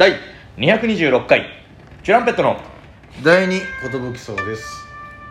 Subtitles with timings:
[0.00, 0.14] 第
[0.56, 1.44] 226回
[2.02, 2.56] チュランペットの
[3.22, 4.64] 第二寿そうです。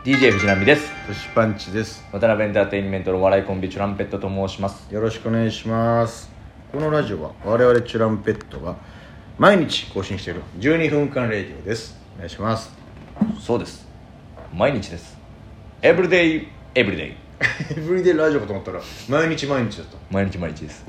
[0.05, 0.91] DJ 藤波です。
[1.07, 2.05] トシパンチです。
[2.11, 4.93] 渡辺エンターテインメントのお笑いコンビチュランペットと申します。
[4.93, 6.29] よろしくお願いします。
[6.71, 8.75] このラジオは我々チュランペットが
[9.39, 11.99] 毎日更新している12分間レディオです。
[12.17, 12.71] お願いします。
[13.39, 13.87] そうです。
[14.53, 15.17] 毎日です。
[15.81, 17.15] エブリデイエブリデイ
[17.71, 20.85] エブリデイラジオかと思ったら毎日毎日だと毎日毎日です。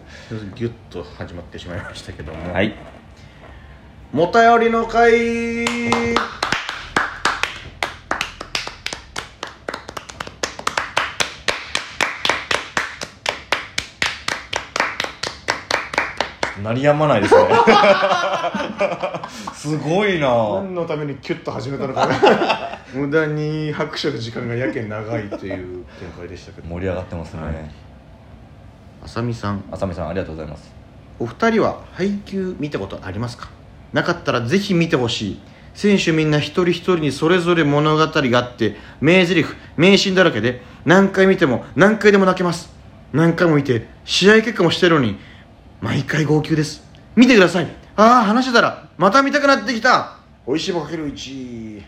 [0.54, 2.52] ギュッと始まってしまいましたけども。
[2.52, 2.99] はい
[4.12, 5.64] もたよりの会。
[16.60, 17.40] 鳴りやまないですね。
[19.54, 20.26] すごいな。
[20.56, 22.08] 何のためにキュッと始めたのか
[22.92, 26.68] 無駄に拍手の時間がやけに長いという展開でしたけど。
[26.68, 27.54] 盛り上がってますね、はい。
[29.04, 29.62] あさみさん。
[29.70, 30.74] あさみさんありがとうございます。
[31.20, 33.59] お二人は配球見たことありますか？
[33.92, 35.40] なかったらぜひ見てほしい。
[35.74, 39.46] 選手みんな一人一人にそれぞれ物語があって名台詞
[39.76, 42.72] 名シーンだらけで何回見ても何回でも泣けます。
[43.12, 45.16] 何回も見て試合結果もしてるのに
[45.80, 46.82] 毎回号泣です。
[47.16, 47.66] 見てください。
[47.96, 50.18] ああ話してたらまた見たくなってきた。
[50.46, 51.82] おいしいもかける1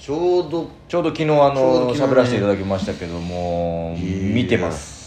[0.00, 1.54] ちょうどちょうど昨日あちょうの
[1.88, 2.06] ど昨日ね。
[2.06, 4.99] 喋らせていただきましたけども見てます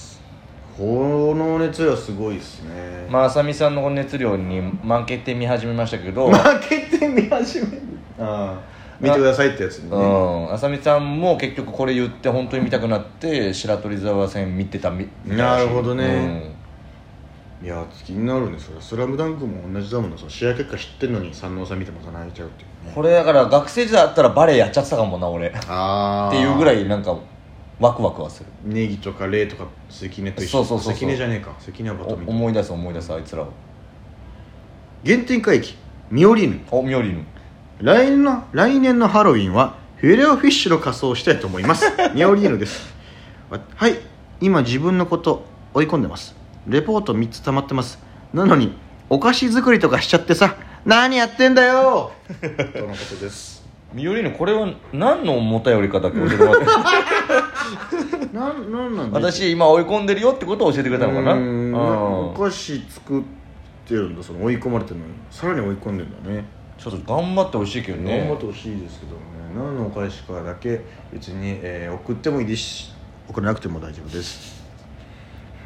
[0.77, 3.07] この熱量すごいですね。
[3.09, 6.31] まああさみさんの熱量に負けて見始めましたけど。
[6.31, 7.81] 負けて見始める？
[8.19, 8.73] ああ。
[8.99, 16.53] 見てくださいってやつにうねん、あさみさんも結局これ言って本当に見たくなって白鳥沢戦見てたみなしるほどね。
[17.61, 22.89] いや気になるねそれ「スラムダンクも同じだもんな試合結果知ってるのに三能さん見てもさ泣いちゃうっていうね。
[22.89, 25.47] うんこれだから学生時代あったらバレエやっちゃってたかもな俺。
[25.47, 27.17] っあていうぐらいいなんか
[27.79, 28.49] ワクワクはする。
[28.65, 30.51] ネギとかレイとか関根と一緒。
[30.51, 30.93] そうそうそうそう。
[30.93, 31.55] 関根じゃねえか。
[31.59, 32.35] 関根はバミントン。
[32.35, 33.47] 思い出す思い出すあいつらを。
[35.05, 35.75] 原点回帰。
[36.11, 36.61] ミオリーヌ。
[36.71, 37.23] おミオリーヌ。
[37.81, 41.85] 来年の来年のハロウィンはフィレオフィッシュの仮装をしたいと思います。
[42.13, 42.93] ミオリーヌです。
[43.49, 43.97] わはい。
[44.39, 46.35] 今自分のこと追い込んでます。
[46.67, 47.99] レポート3つ溜まってます。
[48.33, 48.77] なのに
[49.09, 50.55] お菓子作りとかしちゃってさ
[50.85, 52.11] 何やってんだよ！
[52.41, 53.63] とのことです。
[53.93, 56.65] ミオリーヌこれは何のもたよりかだけ教えてもらって
[58.33, 61.33] なんなんなんだ私今追い込んでるよってことを教えてくれたのかな。
[61.33, 62.29] うーんうん。
[62.31, 63.23] お菓子作っ
[63.85, 65.13] てるんだその追い込まれてるのに。
[65.29, 66.45] さらに追い込んでんだね。
[66.77, 68.19] ちょっと頑張ってほしいけどね。
[68.19, 69.19] 頑張ってほしいですけどね。
[69.55, 72.61] 何のお菓子かだけ別に、えー送ってもいいです。
[72.63, 72.93] し
[73.29, 74.63] 送らなくても大丈夫です。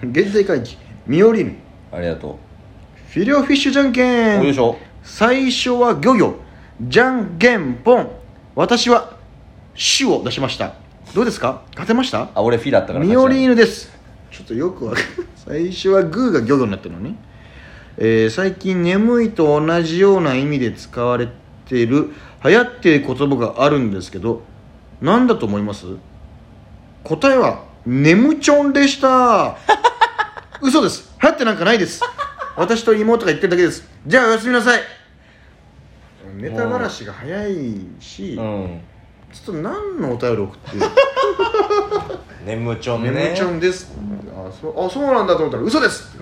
[0.03, 1.56] 現在回帰ミオリーヌ
[1.91, 2.38] ありがと
[3.09, 4.78] フィレオフィッシュじゃんけうおよいしょ。
[5.01, 6.35] 最初は漁業
[6.81, 8.07] じゃんけんぽん。
[8.56, 9.13] 私は
[9.78, 10.74] 種を出しました
[11.16, 11.63] どうですか？
[11.72, 12.29] 勝てました？
[12.35, 13.91] あ俺フィだったからミオリーヌヌです。
[14.31, 17.16] ちょっとよくわかる最初はグーが漁業になってるのね、
[17.97, 21.28] えー最近眠いと同じような意味で使われ
[21.66, 22.12] ている
[22.44, 24.41] 流行っている言葉があるんですけど
[25.01, 25.85] 何だと思います？
[27.03, 29.57] 答えは眠ちょんでした。
[30.62, 31.16] 嘘です。
[31.22, 32.01] 流行ってなんかないです。
[32.56, 33.88] 私と妹が言ってるだけです。
[34.06, 34.81] じゃあおやすみなさい。
[36.35, 38.81] ネタばらしが早いし、うん
[39.31, 40.83] ちょっと何のお便り送ってる？
[42.45, 43.11] 眠ちょんね。
[43.11, 43.93] 眠ちゃんです
[44.31, 44.85] あそう。
[44.85, 46.17] あそうなんだと思ったら嘘です。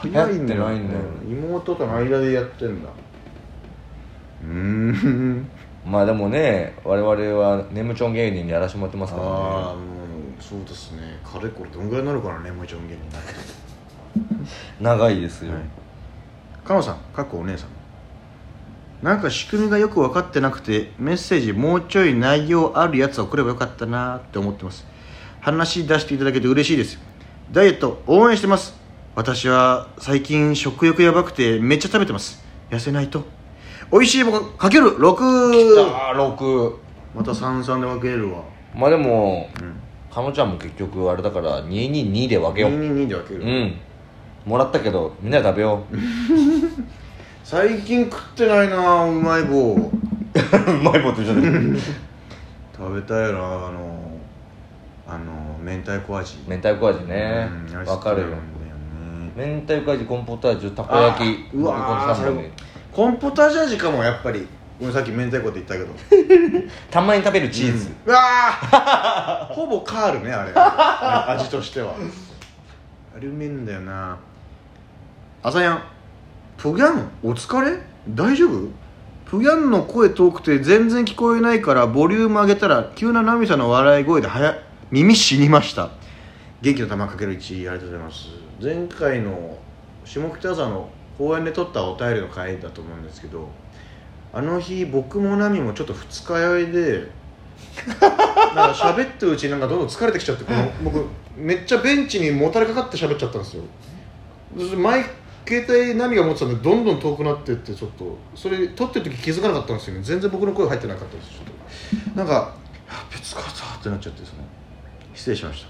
[0.00, 0.62] 早いんだよ。
[0.62, 0.90] やってないん
[1.30, 2.88] 妹との間でやってんだ。
[4.44, 5.48] うーん。
[5.86, 9.74] まあでもね我々は眠ちょん芸人にやらせてもらってますからああねも
[10.38, 11.18] うそうですね。
[11.24, 13.34] かれこれどんぐらいになるかな眠ちゃん芸人になって。
[14.80, 15.62] 長いですよ、はい。
[16.66, 17.68] かのさんかっこお姉さん
[19.02, 24.86] なんか仕組みがよく分かってなくてメッセージもうちょい内容あるやつを送ればよかったなって思ってます。
[25.40, 26.98] 話出していただけて嬉しいです。
[27.52, 28.74] ダイエット応援してます。
[29.14, 32.44] 私は最近食欲やばくてめっちゃ食べてます。
[32.70, 33.24] 痩せないと。
[33.92, 36.76] 美味しいものかける6ああ6
[37.14, 38.42] また三々で分けれるわ。
[38.74, 39.80] まあでもうん。
[40.12, 42.70] かのちゃんも結局あれだから222で分けよう。
[42.72, 43.76] 222で分ける、うん。
[44.44, 45.94] もらったけどみんなで食べよう
[47.48, 49.72] 最近食ってないなうまい棒。
[49.72, 49.80] う
[50.82, 51.80] まいこと言っちゃって
[52.76, 53.40] 食べたいなあ
[53.72, 54.10] の
[55.08, 56.36] あの明太子味。
[56.46, 57.48] 明太子味ね。
[57.74, 58.26] うんかるよ。
[58.26, 58.36] ね。
[59.34, 61.22] 明太子味コンポタージュたこ焼き。
[61.24, 62.14] あうわ
[62.92, 64.46] コンポタージュ味かもやっぱり。
[64.78, 66.66] ごめんさっき明太子って言ったけど。
[66.92, 69.46] たまに食べるチーズ、うわー。
[69.56, 70.52] ほぼカールねあれ。
[70.54, 71.94] あ味としては。
[73.16, 74.18] あれうめえんだよな。
[75.42, 75.82] 朝やん
[76.58, 77.78] プギャンお疲れ？
[78.08, 78.68] 大丈夫？
[79.26, 84.58] プギャンの声遠くて全然聞こえないからボリューム上げたら急な涙の笑い声で早
[84.90, 85.90] 耳死にました。
[86.60, 88.28] 元気の玉かける1ありがとうございます。
[88.60, 89.56] 前回の
[90.04, 93.48] 下北沢の公園で撮ったお便りの回だと思うんですけど
[94.32, 97.08] あの日僕もナミもちょっと二日酔いで
[97.88, 101.06] なんか喋ってるうちになんかどんどん疲れてきちゃってこの僕
[101.36, 103.62] めっちゃベンチにもたれかかって喋っちゃったんですよ。
[104.56, 105.04] そして前
[105.48, 110.02] 携帯ナミが持ってたんでどんどん遠くなってってちょっとそれ撮ってる時気づかなかったんですよね。
[110.02, 111.30] 全然僕の声入ってなかったです。
[111.30, 112.16] ちょっと。
[112.18, 112.54] なんか
[112.86, 114.40] やべ疲れたってなっちゃってですね
[115.14, 115.64] 失礼しまし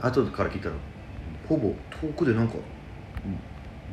[0.00, 0.06] た。
[0.06, 0.74] 後から聞いたら
[1.46, 2.54] ほぼ遠くでなんか
[3.24, 3.38] うん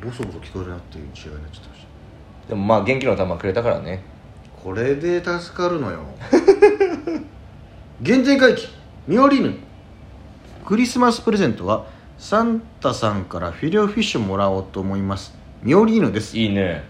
[0.00, 2.48] ボソボソ聞こえるなっていう違いになっちゃってました。
[2.48, 4.02] でもまあ元気の玉くれたからね。
[4.64, 6.00] これで助かるのよ。
[8.02, 8.68] 原点回帰。
[9.06, 9.58] ミオリーヌ
[10.64, 11.86] クリスマスプレゼントは
[12.20, 15.34] サンタさんからフィレオフィッシュもらおうと思います。
[15.62, 16.36] ミオリーヌです。
[16.36, 16.84] いいね。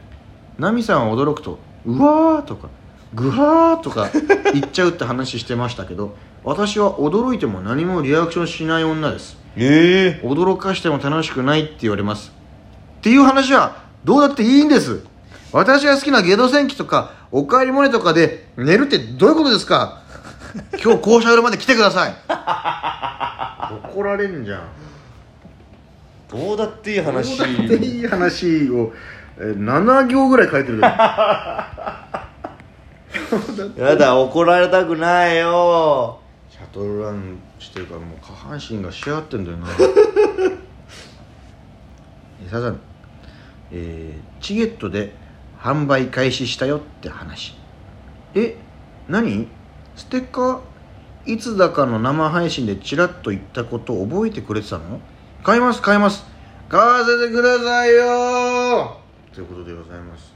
[0.58, 2.68] ナミさんは驚くと「うわー」とか
[3.14, 4.08] 「グハー」とか
[4.52, 9.38] 言っちゃうって話してましたけど私は驚いても何もリアクションしない女です。
[9.56, 12.32] ええ驚かしても楽しくないって言われます。
[12.98, 15.04] っていう話はどうだっていいんです。
[15.52, 20.00] 私が好きなゲド戦記とかおかえりモネとかで寝るってどういうことですか？
[20.82, 22.14] 今日校舎裏まで来てください。
[23.94, 24.60] 怒られんじゃん
[26.30, 27.38] どうだっていい話。
[27.38, 28.92] どうだっていい話を、
[29.38, 30.80] えー7行ぐらい書いてる
[33.76, 36.18] やだ怒られたくないよ。
[36.50, 39.66] シャトルランしてるからもう下半身が仕上がってんだよな。
[42.46, 42.80] えサザン、
[43.72, 45.14] えーチゲットで
[45.60, 47.56] 販売開始したよって話。
[48.34, 48.56] え
[49.08, 49.48] 何？
[49.96, 50.60] ステッカー？
[51.26, 55.00] いつだかの生配信でチラッと言ったこと覚えてくれてたの？
[55.42, 56.26] 買います買います。
[56.68, 58.98] 買わせてくださいよ。
[59.32, 60.34] ということでございます。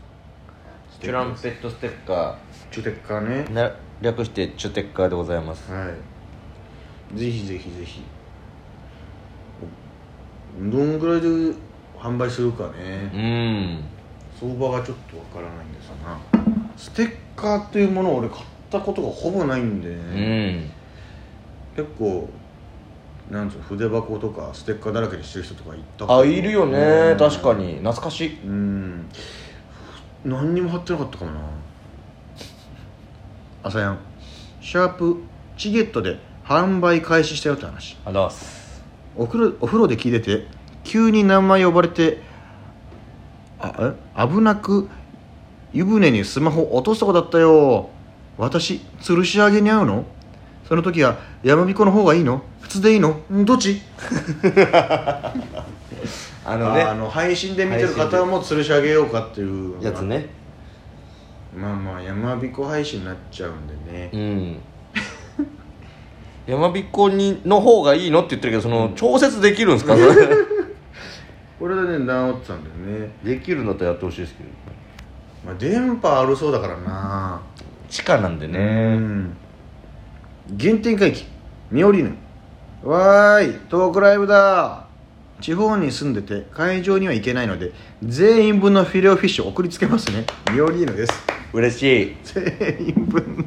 [0.98, 2.38] チュランペットステッカ
[2.70, 3.44] チュテッカーね。
[3.46, 3.70] ーな
[4.00, 5.70] 略してチュテッカーでございます。
[5.70, 5.92] は
[7.14, 7.18] い。
[7.18, 8.02] ぜひぜひぜひ。
[10.58, 11.28] おどんぐらいで
[11.98, 13.84] 販売するかうねん。
[14.40, 16.18] 相場がちょっとわからないんですよな
[16.76, 19.90] ステッカーっていうものを俺買ったことがほぼないんで。
[19.90, 20.70] うね、ん。
[21.76, 22.30] 結構
[23.30, 26.78] なんつうの筆箱とかステッカーだらけにしてる人とかいたあいるよね。
[26.78, 27.18] うん。
[27.18, 27.78] 確かに。
[27.78, 28.38] 懐かしい。
[28.44, 29.06] うん。
[30.24, 31.40] 何にも貼ってなかったかもな。
[33.62, 33.98] 朝やん。
[34.60, 35.22] シャープ
[35.56, 37.96] チゲットで販売開始したよって話。
[38.04, 38.82] あざっす。
[39.16, 40.46] お風呂お風呂で聞いてて
[40.82, 42.20] 急に名前呼ばれて
[43.58, 44.26] あえ？
[44.28, 44.88] 危なく
[45.72, 47.88] 湯船にスマホ落とすとこだったよ。
[48.36, 50.04] 私吊るし上げに合うの？
[50.68, 52.42] その時は山彦の方がいいの？
[52.60, 53.20] 普通でいいの？
[53.32, 53.80] んどっち？
[56.46, 56.82] あのね。
[56.82, 60.28] あの配信で見てる方も吊るし上げようかっていうやつね。
[61.56, 64.10] まあまあ山彦配信になっちゃうんでね。
[64.12, 64.58] うん。
[66.46, 69.94] 山彦にの方がいいのって言ってるけどその調節できるんですか？
[71.58, 73.10] これでね治ってたんだよね。
[73.22, 74.50] できるんだったらやってほしいですけど。
[75.46, 77.40] まあ電波あるそうだからな。
[77.88, 79.36] 地下なんでうねん
[80.46, 81.24] 原点回帰。
[81.70, 82.14] ミオリーヌ
[82.82, 84.86] わーいトークライブだ。
[85.40, 90.26] 地方に住んでて会場には行けないので全員分のフィレオフィッシュ送りつけますね。
[90.52, 91.12] ミオリーヌです。
[91.54, 92.16] 嬉しい。
[92.24, 93.44] 全員分の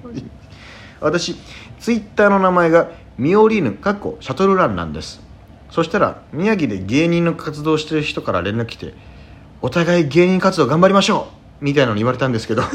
[0.99, 1.35] 私
[1.79, 2.89] ツイッターの名前が
[3.19, 5.21] ミオリーヌかっこシャトルランなんです。
[5.69, 8.95] そしたら宮城で芸人の活動してる人から連絡来て
[9.61, 11.29] お互い芸人活動頑張りましょ
[11.61, 12.63] うみたいなの言われたんですけど。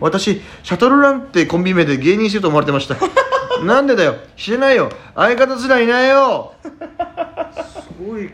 [0.00, 2.96] 私シャトルランってコンビ名で芸人してると思われてました
[3.62, 4.16] なんでだよ？
[4.36, 4.90] してないよ。
[5.14, 6.54] 相方すらいないよ。
[6.62, 6.70] す
[8.06, 8.30] ごい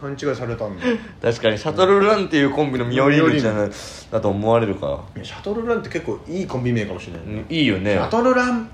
[0.00, 0.82] 勘違いされたんだ。
[1.20, 3.70] 確かにシャトルランっていうコンビのミオリーヌちゃん
[4.10, 7.94] だと思われるかいやシャトルランって結構いいコンビ名かもしれない、うんいいよね。
[7.94, 8.70] シャトルラン。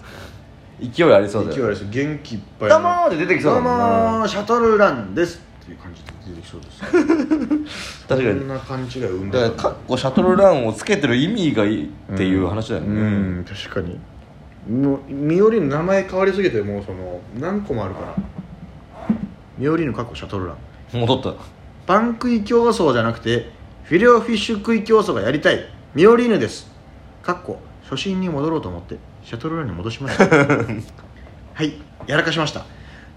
[0.79, 1.57] 勢いありそうだよ。
[1.57, 4.25] 勢いあるし元気いっぱいどうもーって出てきそうどうもだもんな。
[4.25, 6.81] ーシャトルランですっていう感じで出てきそうです。
[8.07, 8.39] 確かに。
[8.39, 9.41] そんな勘違い生んだ。
[9.41, 13.05] だからかっこシャトルランをつけてる意味がいいっていう話だよね、う
[13.41, 13.99] ん確かに
[14.69, 18.17] もうミオリーヌ名前変わりすぎてもうその何個もあるから。
[19.59, 20.57] ミオリーヌかっこシャトルラン。
[21.01, 21.35] 戻った。
[21.87, 23.51] パン食い競争じゃなくて
[23.85, 25.65] フィレオフィッシュ食い競争がやりたい。
[25.95, 26.71] ミオリーヌです。
[27.23, 30.25] かっこ初心に戻ろうと思ってシャトルランに戻しました。
[30.37, 31.73] はい
[32.07, 32.67] やらかしました。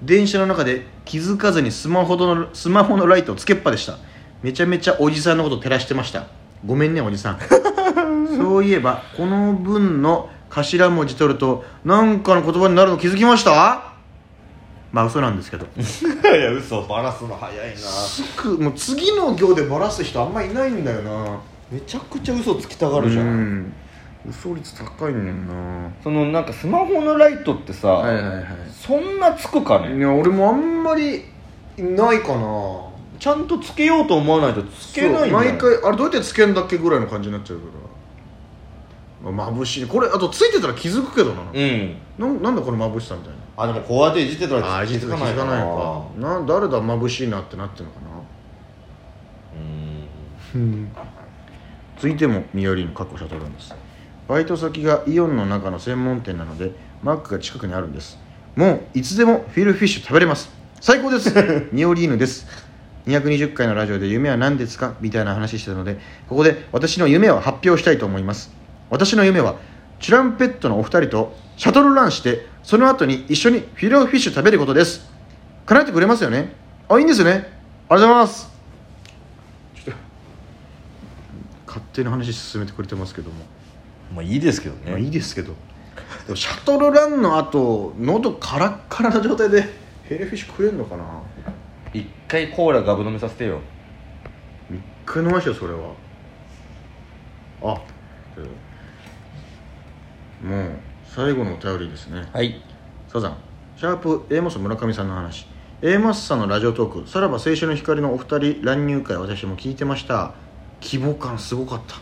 [0.04, 3.98] 電車の中で気づかずにスマホのスマホのライトをつけっぱでした。
[4.42, 6.28] めちゃめちゃおじさんのこと照らしてました。
[6.66, 7.40] ごめんねおじさん。
[8.38, 13.94] そういえばこの文の頭文字取ると何かの言葉になるの気づきました？
[14.92, 15.68] まあ嘘なんですけど。
[15.78, 17.78] いや嘘バラすの早いな。
[17.78, 21.40] すぐもう次の行でバラす人あんまいないんだよな。
[21.72, 23.74] めちゃくちゃ嘘つきたがるじゃん、うん。
[24.28, 25.54] 嘘率高いねんな。
[26.04, 28.46] そのなんかスマホのライトってさ、はいはいはい。
[28.74, 29.96] そんなつくかね？
[29.98, 31.26] いや俺もあんまり
[31.78, 32.90] ないかな。
[33.20, 35.34] ちゃんとつけようと思わないとつけないんだよ。
[35.34, 37.72] 毎回あれどうやってつけんだっけぐらいの感じになっちゃうから。
[37.74, 37.99] まあ
[39.24, 39.86] 眩しい。
[39.86, 41.96] これあとついてたら気づくけどな、うん。
[42.18, 43.40] なんなんだこの眩しさみたいな。
[43.58, 46.06] あでもこうやっていじってたらああ気づかないか。
[46.18, 48.06] な誰だ眩しいなってなってるのかな。
[50.56, 50.92] うん。
[51.98, 53.74] 続いてもミオリーヌかっこシャトルランです。
[54.28, 56.72] バイト先がイオンの中の専門店なので
[57.04, 58.18] マックが近くにあるんです。
[58.56, 60.50] もういつでもフィルフィッシュ食べれます。
[60.80, 61.34] 最高です。
[61.74, 62.48] ミオリーヌです。
[63.08, 64.94] 220回のラジオで夢は何ですか？
[65.02, 68.52] みたいな話してたのでここで私の夢を発表したいと思います
[68.90, 69.58] 私の夢は
[70.00, 75.10] チュランペットのお二人とシャトルランしてその後に一緒にフィレオフィッシュ食べることです。
[75.66, 76.54] 叶えてくれますよね？
[76.88, 77.32] あいいんですよね？
[77.32, 77.56] ありがと
[77.90, 78.50] うございます。
[79.76, 79.92] ちょっと
[81.68, 83.36] 勝手な話進めてくれてますけども、
[84.14, 85.54] まあいいですけどまあいいねですけど。
[86.26, 89.64] でもシャトルランの後喉カラッカラな状態で
[90.06, 91.04] ヘレフィッシュ食えんのかな？
[91.94, 93.60] 一回コーラガブ飲みさせてよ。
[94.72, 95.94] 一回飲ましたよそれは。
[97.62, 97.82] あ
[100.44, 100.72] もう
[101.06, 102.28] 最後のお便りですね。
[102.32, 102.62] はい。
[103.08, 103.38] サザン。
[103.78, 105.48] シャープ A マス村上さんの話。
[105.82, 107.10] A マスさんのラジオトーク。
[107.10, 110.34] さらば青春の光のお二人乱入会私も聞いてました。
[110.80, 111.96] 希望感すごかった。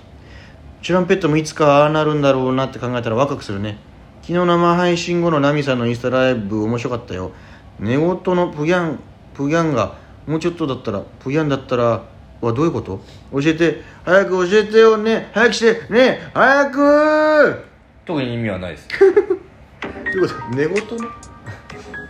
[0.81, 3.77] チュランペットもいつかああなるんだろうなって考えたらワクワクするね。
[4.21, 7.31] 昨日生配信後のナミさんのインスタライブ面白かったよ。
[7.79, 8.99] 寝言のプギャン
[9.33, 12.03] プギャンがもうちょっとだったらプギャンだったら
[12.41, 12.99] はどういうこと？
[13.31, 13.81] 教えて。
[14.05, 15.31] 早く教えてよね。
[15.33, 16.31] 早くしてね。
[16.33, 17.66] 早く
[18.07, 18.87] 特に意味はないです。
[18.97, 20.81] ということ寝言ね？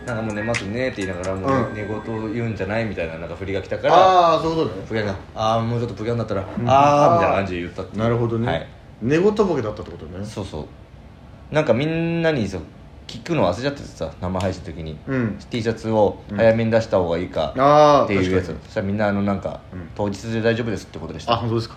[0.06, 1.74] なんかもう寝ますねって言いながらもううん。
[1.74, 4.86] 寝言言うんじゃないみたいななんか振りが来たからああそういうことね。
[4.88, 6.44] プギャンが「ああもうちょっとプギャンだったら、ん。
[6.66, 8.02] ああ」みたいな感じで言ったっていう。
[8.02, 8.66] なるほどね、はい、
[9.02, 10.24] 寝言ボケだったってことね。
[10.24, 11.54] そうそう。
[11.54, 12.60] なんかみんなにそう
[13.08, 15.38] 聞くの忘れちゃっててさ生配信の時に、うん。
[15.50, 19.88] T シャツを早めに出した方がいいかああっていうやつ、そしたらみんなあのなんか、うん。
[19.94, 21.32] 当日で大丈夫ですってことでした。
[21.32, 21.76] あ本当ですか